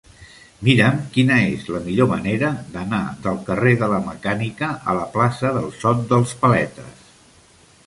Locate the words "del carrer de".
3.27-3.91